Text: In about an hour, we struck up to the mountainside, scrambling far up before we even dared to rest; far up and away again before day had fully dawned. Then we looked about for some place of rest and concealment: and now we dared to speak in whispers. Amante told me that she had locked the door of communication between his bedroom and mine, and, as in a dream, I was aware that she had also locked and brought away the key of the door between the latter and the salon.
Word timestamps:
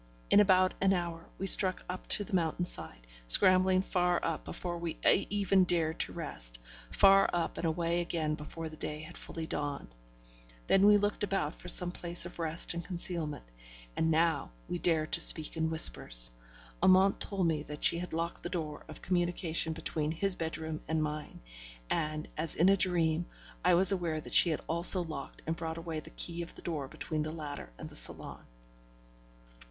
In 0.31 0.39
about 0.39 0.73
an 0.81 0.93
hour, 0.93 1.27
we 1.37 1.45
struck 1.45 1.83
up 1.87 2.07
to 2.07 2.23
the 2.23 2.33
mountainside, 2.33 3.05
scrambling 3.27 3.83
far 3.83 4.19
up 4.25 4.43
before 4.45 4.79
we 4.79 4.97
even 5.03 5.63
dared 5.63 5.99
to 5.99 6.11
rest; 6.13 6.57
far 6.89 7.29
up 7.31 7.57
and 7.59 7.67
away 7.67 8.01
again 8.01 8.33
before 8.33 8.67
day 8.67 9.01
had 9.01 9.15
fully 9.15 9.45
dawned. 9.45 9.93
Then 10.65 10.87
we 10.87 10.97
looked 10.97 11.21
about 11.23 11.53
for 11.53 11.67
some 11.67 11.91
place 11.91 12.25
of 12.25 12.39
rest 12.39 12.73
and 12.73 12.83
concealment: 12.83 13.45
and 13.95 14.09
now 14.09 14.49
we 14.67 14.79
dared 14.79 15.11
to 15.11 15.21
speak 15.21 15.55
in 15.55 15.69
whispers. 15.69 16.31
Amante 16.81 17.17
told 17.27 17.45
me 17.45 17.61
that 17.61 17.83
she 17.83 17.99
had 17.99 18.11
locked 18.11 18.41
the 18.41 18.49
door 18.49 18.83
of 18.87 19.03
communication 19.03 19.71
between 19.71 20.09
his 20.11 20.33
bedroom 20.33 20.81
and 20.87 21.03
mine, 21.03 21.41
and, 21.91 22.27
as 22.35 22.55
in 22.55 22.69
a 22.69 22.75
dream, 22.75 23.27
I 23.63 23.75
was 23.75 23.91
aware 23.91 24.19
that 24.19 24.33
she 24.33 24.49
had 24.49 24.61
also 24.65 25.03
locked 25.03 25.43
and 25.45 25.55
brought 25.55 25.77
away 25.77 25.99
the 25.99 26.09
key 26.09 26.41
of 26.41 26.55
the 26.55 26.63
door 26.63 26.87
between 26.87 27.21
the 27.21 27.31
latter 27.31 27.69
and 27.77 27.87
the 27.87 27.95
salon. 27.95 28.43